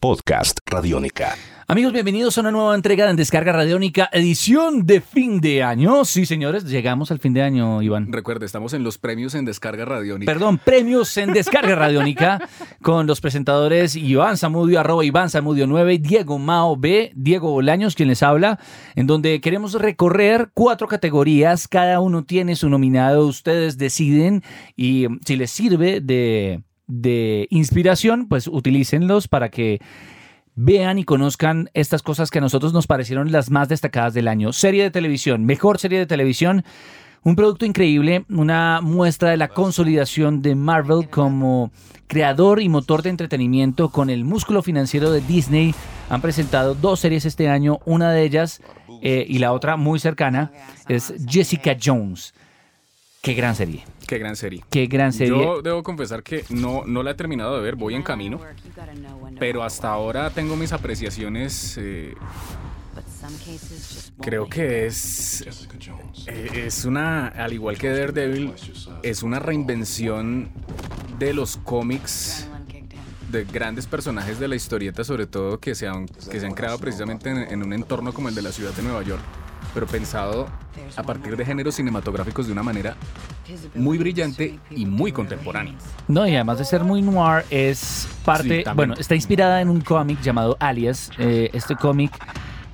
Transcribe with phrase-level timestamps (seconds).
[0.00, 1.34] Podcast Radiónica.
[1.66, 6.04] Amigos, bienvenidos a una nueva entrega de Descarga Radiónica, edición de fin de año.
[6.04, 8.12] Sí, señores, llegamos al fin de año, Iván.
[8.12, 10.32] Recuerde, estamos en los premios en Descarga Radiónica.
[10.32, 12.48] Perdón, premios en Descarga Radiónica
[12.80, 18.08] con los presentadores Iván Zamudio, arroba Iván Zamudio 9, Diego Mao B, Diego Bolaños, quien
[18.08, 18.60] les habla,
[18.94, 21.66] en donde queremos recorrer cuatro categorías.
[21.66, 24.44] Cada uno tiene su nominado, ustedes deciden
[24.76, 29.80] y si les sirve de de inspiración, pues utilícenlos para que
[30.56, 34.52] vean y conozcan estas cosas que a nosotros nos parecieron las más destacadas del año.
[34.52, 36.64] Serie de televisión, mejor serie de televisión,
[37.22, 41.70] un producto increíble, una muestra de la consolidación de Marvel como
[42.06, 45.74] creador y motor de entretenimiento con el músculo financiero de Disney.
[46.08, 48.62] Han presentado dos series este año, una de ellas
[49.02, 50.50] eh, y la otra muy cercana
[50.88, 52.34] es Jessica Jones.
[53.20, 53.84] Qué gran serie.
[54.06, 54.64] Qué gran serie.
[54.70, 55.32] Qué gran serie.
[55.36, 58.40] Yo debo confesar que no, no la he terminado de ver, voy en camino.
[59.38, 61.76] Pero hasta ahora tengo mis apreciaciones.
[61.78, 62.14] Eh,
[64.20, 65.42] creo que es.
[66.26, 67.28] eh, es una.
[67.28, 68.54] Al igual que Daredevil,
[69.02, 70.50] es una reinvención
[71.18, 72.46] de los cómics
[73.30, 76.78] de grandes personajes de la historieta, sobre todo que se han, que se han creado
[76.78, 79.20] precisamente en, en un entorno como el de la ciudad de Nueva York,
[79.74, 80.46] pero pensado
[80.96, 82.96] a partir de géneros cinematográficos de una manera
[83.74, 85.74] muy brillante y muy contemporánea.
[86.06, 89.80] No, y además de ser muy noir, es parte, Sí, bueno, está inspirada en un
[89.80, 91.10] cómic llamado Alias.
[91.18, 92.12] Eh, este cómic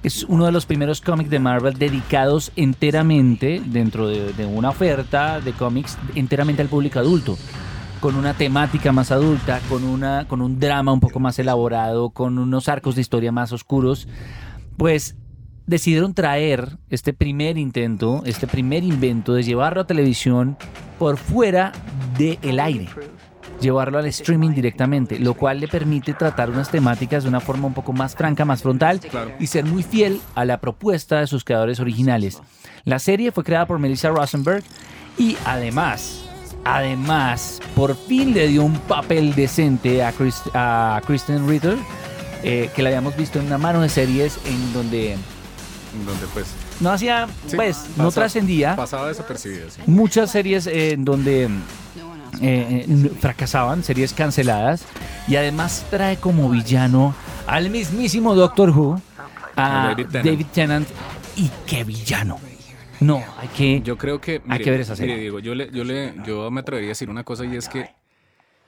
[0.03, 5.41] es uno de los primeros cómics de Marvel dedicados enteramente, dentro de, de una oferta
[5.41, 7.39] de cómics, enteramente al público adulto.
[8.01, 12.39] Con una temática más adulta, con, una, con un drama un poco más elaborado, con
[12.39, 14.07] unos arcos de historia más oscuros.
[14.77, 15.17] Pues
[15.67, 20.57] decidieron traer este primer intento, este primer invento de llevarlo a televisión
[20.99, 21.73] por fuera
[22.19, 22.89] del aire,
[23.61, 27.75] llevarlo al streaming directamente, lo cual le permite tratar unas temáticas de una forma un
[27.75, 29.33] poco más franca, más frontal Claro.
[29.41, 32.41] y ser muy fiel a la propuesta de sus creadores originales.
[32.85, 34.63] La serie fue creada por Melissa Rosenberg
[35.19, 36.25] y además,
[36.65, 41.77] además, por fin le dio un papel decente a, Chris- a Kristen Ritter,
[42.43, 45.17] eh, que la habíamos visto en una mano de series en donde
[46.07, 46.47] Donde pues
[46.81, 48.77] no hacía, Sí, pues, no trascendía.
[48.77, 49.71] pasaba desapercibida.
[49.71, 49.81] sí.
[49.87, 51.51] Muchas series eh, en donde eh,
[52.41, 54.85] eh, fracasaban, series canceladas,
[55.29, 57.15] y además trae como villano
[57.47, 59.01] al mismísimo Doctor Who,
[59.57, 60.89] a David David Tennant.
[61.37, 62.39] Y qué villano.
[63.01, 63.81] No, hay que...
[63.83, 64.41] Yo creo que.
[64.49, 65.15] Hay que ver esa serie.
[65.15, 67.69] mire, Diego, yo, le, yo, le, yo me atrevería a decir una cosa y es
[67.69, 67.91] que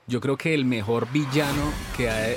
[0.05, 2.27] yo creo que el mejor villano que ha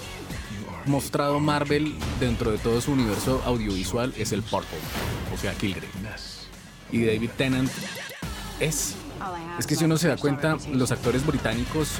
[0.86, 4.78] mostrado Marvel dentro de todo su universo audiovisual es el Purple,
[5.34, 5.88] o sea, Killgrave.
[6.92, 7.70] Y David Tennant
[8.58, 8.94] es.
[9.58, 11.90] Es que si uno se da cuenta, los actores británicos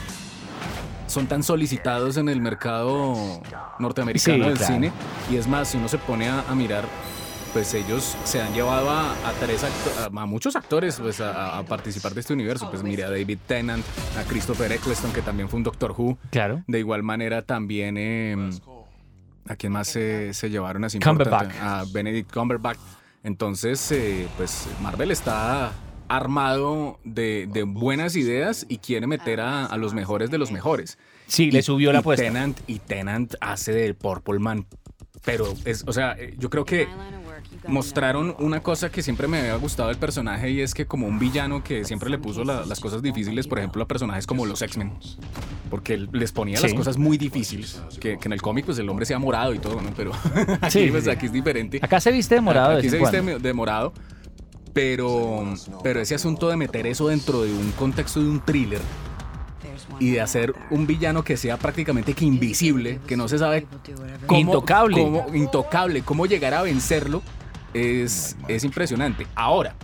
[1.06, 3.42] son tan solicitados en el mercado
[3.78, 4.74] norteamericano Sí, del claro.
[4.74, 4.92] cine.
[5.30, 6.84] Y es más, si uno se pone a, a mirar,
[7.53, 11.59] pues ellos se han llevado a, a tres acto- a, a muchos actores pues, a,
[11.59, 12.71] a participar de este universo.
[12.71, 13.84] Pues mira, a David Tennant,
[14.19, 16.19] a Christopher Eccleston, que también fue un Doctor Who.
[16.31, 16.62] Claro.
[16.66, 18.50] De igual manera también eh,
[19.49, 21.53] a quién más se, se llevaron así Cumberbatch.
[21.61, 22.78] a Benedict Cumberbatch.
[23.22, 25.72] Entonces, eh, pues Marvel está
[26.09, 30.99] armado de, de buenas ideas y quiere meter a, a los mejores de los mejores.
[31.27, 32.25] Sí, le subió la y apuesta.
[32.25, 34.67] Tennant, y Tennant hace del Purple Man.
[35.25, 36.88] Pero es, o sea, eh, yo creo que
[37.69, 41.19] mostraron una cosa que siempre me había gustado del personaje y es que como un
[41.19, 44.62] villano que siempre le puso la- las cosas difíciles, por ejemplo, a personajes como los
[44.62, 44.92] X-Men,
[45.69, 48.88] porque él les ponía las cosas muy difíciles, que, que en el cómic pues el
[48.88, 49.91] hombre sea morado y todo, ¿no?
[49.97, 50.12] Pero
[50.62, 51.81] aquí, Sí, sí, pues, aquí es diferente.
[51.82, 53.38] Acá se viste de morado Aquí se viste cuando.
[53.38, 53.92] de morado,
[54.72, 55.52] pero,
[55.82, 58.81] pero ese asunto de meter eso dentro de un contexto de un thriller
[59.98, 63.66] y de hacer un villano que sea prácticamente que invisible, que no se sabe
[64.26, 65.02] cómo, Intocable.
[65.02, 67.22] cómo- intocable, cómo llegar a vencerlo,
[67.74, 69.26] es, es impresionante.
[69.34, 69.74] Ahora,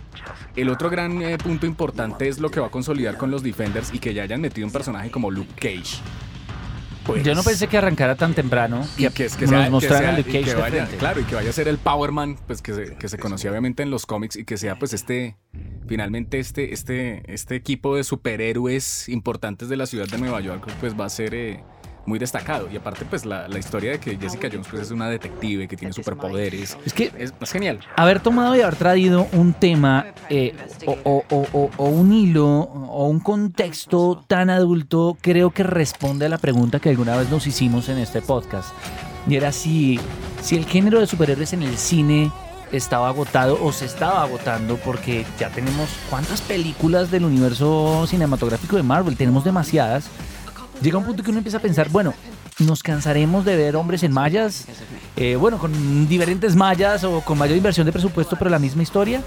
[0.55, 3.93] el otro gran eh, punto importante es lo que va a consolidar con los Defenders
[3.93, 6.01] y que ya hayan metido un personaje como Luke Cage.
[7.05, 10.29] Pues, Yo no pensé que arrancara tan temprano y que, que, es sea- mostraran Luke
[10.29, 12.73] y que Cage vaya, claro y que vaya a ser el Power Man pues que
[12.73, 15.37] se, que se conocía obviamente en los cómics y que sea pues este
[15.87, 20.93] finalmente este este este equipo de superhéroes importantes de la ciudad de Nueva York pues
[20.99, 21.63] va a ser eh,
[22.05, 22.69] muy destacado.
[22.71, 25.75] Y aparte, pues la, la historia de que Jessica Jones pues, es una detective que
[25.75, 26.77] tiene superpoderes.
[26.85, 27.79] Es que Es, es genial.
[27.97, 30.55] haber tomado y haber traído un tema eh,
[30.85, 36.29] o, o- o- o- un hilo o un contexto tan adulto creo que responde a
[36.29, 38.69] la pregunta que alguna vez nos hicimos en este podcast.
[39.27, 39.99] Y era si,
[40.41, 42.31] si el género de superhéroes en el cine
[42.71, 48.83] estaba agotado o se estaba agotando porque ya tenemos cuántas películas del universo cinematográfico de
[48.83, 50.05] Marvel, tenemos demasiadas.
[50.81, 52.13] Llega un punto que uno empieza a pensar, bueno,
[52.59, 54.65] nos cansaremos de ver hombres en mallas,
[55.15, 59.21] eh, bueno, con diferentes mallas o con mayor inversión de presupuesto, pero la misma historia.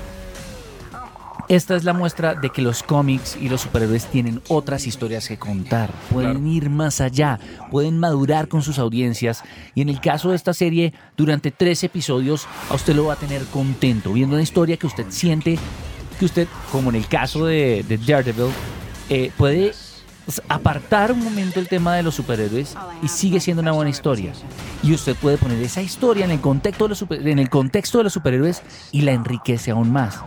[1.50, 5.36] Esta es la muestra de que los cómics y los superhéroes tienen otras historias que
[5.36, 7.40] contar, pueden ir más allá,
[7.72, 9.42] pueden madurar con sus audiencias
[9.74, 13.16] y en el caso de esta serie, durante tres episodios a usted lo va a
[13.16, 15.58] tener contento, viendo una historia que usted siente,
[16.20, 18.52] que usted, como en el caso de, de Daredevil,
[19.08, 19.72] eh, puede
[20.48, 24.34] apartar un momento el tema de los superhéroes y sigue siendo una buena historia.
[24.84, 28.04] Y usted puede poner esa historia en el contexto de los, en el contexto de
[28.04, 28.62] los superhéroes
[28.92, 30.20] y la enriquece aún más.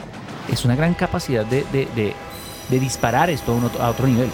[0.51, 2.13] Es una gran capacidad de, de,
[2.69, 4.29] de, disparar esto a, otro, a otro nivel.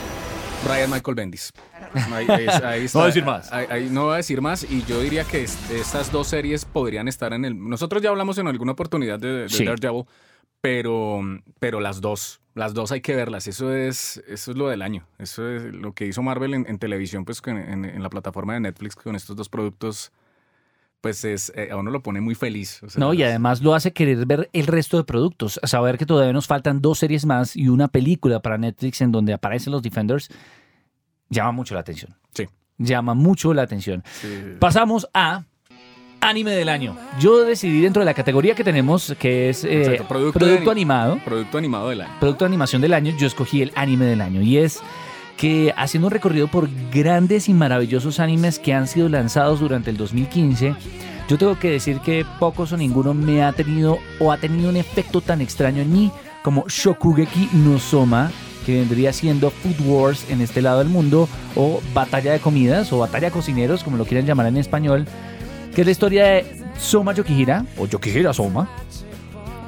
[0.66, 1.52] Brian Michael Bendis.
[2.12, 3.52] Ahí, ahí está, no voy a decir más.
[3.52, 7.34] Ahí, no voy a decir más y yo diría que estas dos series podrían estar
[7.34, 7.58] en el...
[7.70, 10.06] Nosotros ya hablamos en alguna oportunidad de, de Daredevil,
[10.62, 11.22] pero,
[11.60, 13.48] pero las dos, las dos hay que verlas.
[13.48, 15.08] Eso es, eso es lo del año.
[15.18, 18.96] Eso es lo que hizo Marvel en, televisión, pues en, en, la plataforma de Netflix
[18.96, 20.12] con estos dos productos.
[21.01, 22.81] Pues es, eh, a uno lo pone muy feliz.
[22.98, 25.60] no, y además lo hace querer ver el resto de productos.
[25.63, 29.34] Saber que todavía nos faltan dos series más y una película para Netflix en donde
[29.34, 30.30] aparecen los Defenders
[31.30, 32.16] llama mucho la atención.
[32.34, 32.48] Sí.
[32.78, 34.04] Llama mucho la atención.
[34.60, 35.46] Pasamos a
[36.22, 36.98] anime del año.
[37.19, 41.19] Yo decidí dentro de la categoría que tenemos, que es eh, producto, animado.
[41.24, 42.13] Producto animado del año.
[42.19, 44.42] Producto de animación del año, yo escogí el anime del año.
[44.42, 44.81] Y es
[45.39, 49.95] que haciendo un recorrido por grandes y maravillosos animes que han sido lanzados durante el
[49.95, 50.75] 2015,
[51.30, 54.75] yo tengo que decir que pocos o ninguno me ha tenido o ha tenido un
[54.75, 56.12] efecto tan extraño en mí
[56.44, 58.31] como Shokugeki no Soma,
[58.65, 63.00] que vendría siendo Food Wars en este lado del mundo, o Batalla de Comidas, o
[63.00, 65.06] Batalla de Cocineros, como lo quieran llamar en español,
[65.74, 66.45] que es la historia de
[66.77, 68.69] Soma Yokihira, o Yokihira Soma,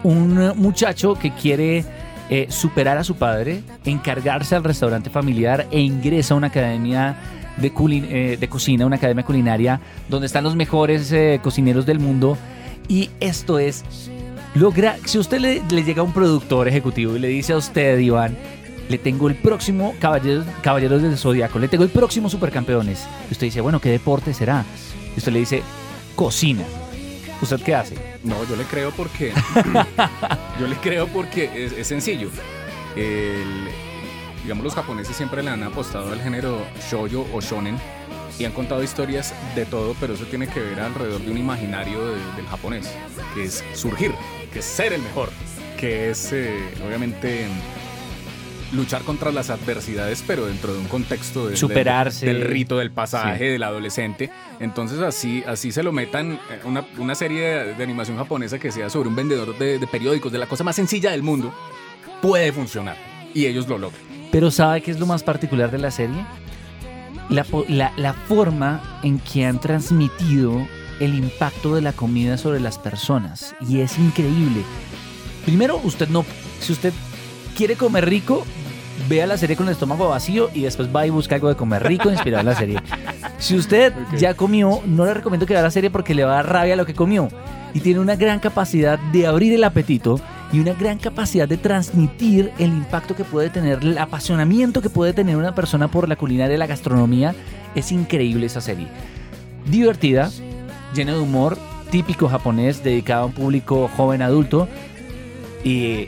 [0.04, 1.86] un muchacho que quiere
[2.34, 7.18] eh, superar a su padre, encargarse al restaurante familiar e ingresa a una academia
[7.58, 12.38] de, eh, cocina, una academia culinaria, donde están los mejores eh, cocineros del mundo.
[12.88, 13.84] Y esto es,
[14.56, 18.38] logra, si usted le, llega a un productor ejecutivo y le dice a usted, Iván,
[18.88, 23.06] le tengo el próximo Caballeros, Caballeros del Zodíaco, le tengo el próximo Supercampeones.
[23.30, 24.64] Y usted dice, bueno, ¿qué deporte será?
[25.16, 25.64] Y usted le dice,
[26.16, 26.64] cocina.
[27.42, 27.96] ¿Usted qué hace?
[28.24, 29.34] No, yo le creo porque.
[30.60, 32.30] yo le creo porque es, sencillo.
[34.44, 37.78] digamos, los japoneses siempre le han apostado al género shoyo o shonen
[38.38, 42.06] y han contado historias de todo, pero eso tiene que ver alrededor de un imaginario
[42.36, 42.92] del japonés,
[43.36, 44.14] que es surgir,
[44.52, 45.30] que es ser el mejor,
[45.78, 47.48] que es eh, obviamente
[48.74, 52.26] luchar contra las adversidades, pero dentro de un contexto de, Superarse.
[52.26, 54.30] del rito del pasaje del adolescente.
[54.60, 58.90] Entonces así, así se lo metan eh, una, una serie de, animación japonesa que sea
[58.90, 61.54] sobre un vendedor de, periódicos, de la cosa más sencilla del mundo,
[62.22, 62.96] puede funcionar.
[63.34, 64.02] Y ellos lo logran.
[64.32, 66.26] Pero ¿sabe qué es lo más particular de la serie?
[67.30, 70.68] La, la, la forma en que han transmitido
[71.00, 73.56] el impacto de la comida sobre las personas.
[73.68, 74.64] Y es increíble.
[75.46, 76.24] Primero, usted no,
[76.60, 76.94] si usted
[77.56, 78.46] quiere comer rico,
[79.08, 81.84] vea la serie con el estómago vacío y después va y busca algo de comer
[81.84, 82.80] rico inspirado en la serie.
[83.38, 86.36] Si usted ya comió, no le recomiendo que vea la serie porque le va a
[86.36, 87.30] dar rabia lo que comió.
[87.74, 90.20] Y tiene una gran capacidad de abrir el apetito
[90.52, 95.14] y una gran capacidad de transmitir el impacto que puede tener, el apasionamiento que puede
[95.14, 97.34] tener una persona por la culinaria y la gastronomía.
[97.74, 98.88] Es increíble esa serie.
[99.66, 100.30] Divertida,
[100.94, 101.58] llena de humor,
[101.90, 104.68] típico japonés, dedicado a un público joven adulto
[105.64, 106.08] y,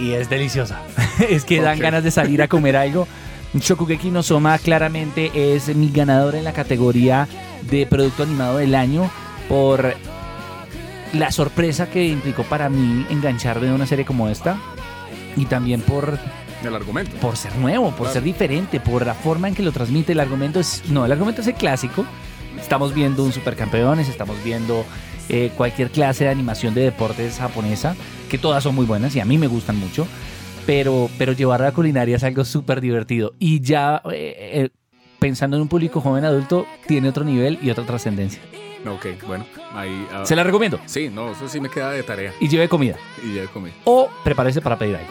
[0.00, 0.80] es deliciosa.
[1.30, 3.06] es que dan ganas de salir a comer algo.
[3.54, 7.28] Shokugeki no Soma claramente es mi ganador en la categoría
[7.70, 9.10] de producto animado del año
[9.48, 9.94] por
[11.12, 14.56] la sorpresa que implicó para mí engancharme de una serie como esta
[15.36, 16.18] y también por
[16.64, 17.16] el argumento.
[17.16, 20.12] Por ser nuevo, por ser diferente, por la forma en que lo transmite.
[20.12, 20.82] El argumento es.
[20.88, 22.04] No, el argumento es el clásico.
[22.58, 24.84] Estamos viendo un supercampeones, estamos viendo
[25.32, 27.96] eh, cualquier clase de animación de deportes japonesa,
[28.30, 30.06] que todas son muy buenas y a mí me gustan mucho,
[30.66, 33.32] pero, pero llevar a culinaria es algo súper divertido.
[33.38, 34.70] Y ya eh, eh,
[35.22, 38.42] pensando en un público joven adulto, tiene otro nivel y otra trascendencia.
[38.92, 40.04] Ok, bueno, ahí...
[40.12, 40.80] Ah, ¿Se la recomiendo?
[40.86, 42.32] Sí, no, eso sí me queda de tarea.
[42.40, 42.96] Y lleve comida.
[43.22, 43.72] Y lleve comida.
[43.84, 45.10] O prepárese para pedir algo.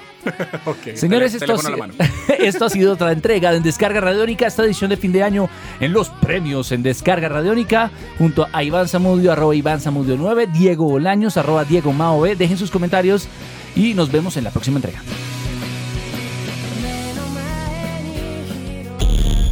[0.65, 1.56] okay, Señores, esto,
[2.39, 5.48] esto ha sido otra entrega de Descarga Radiónica, esta edición de fin de año
[5.80, 10.89] en los premios en Descarga Radiónica, junto a Iván Zamudio, arroba Iván Zamudio 9, Diego
[10.89, 12.36] Bolaños, arroba Diego Mao B.
[12.36, 13.30] Dejen sus comentarios
[13.77, 15.01] y nos vemos en la próxima entrega.